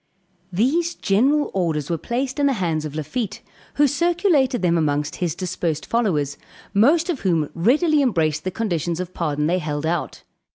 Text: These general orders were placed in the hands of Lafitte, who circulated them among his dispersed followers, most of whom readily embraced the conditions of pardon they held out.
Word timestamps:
These 0.51 0.95
general 0.95 1.51
orders 1.53 1.91
were 1.91 1.97
placed 1.99 2.39
in 2.39 2.47
the 2.47 2.53
hands 2.53 2.85
of 2.85 2.95
Lafitte, 2.95 3.43
who 3.75 3.85
circulated 3.85 4.63
them 4.63 4.75
among 4.75 5.05
his 5.15 5.35
dispersed 5.35 5.85
followers, 5.85 6.39
most 6.73 7.07
of 7.07 7.19
whom 7.19 7.49
readily 7.53 8.01
embraced 8.01 8.43
the 8.43 8.49
conditions 8.49 8.99
of 8.99 9.13
pardon 9.13 9.45
they 9.45 9.59
held 9.59 9.85
out. 9.85 10.23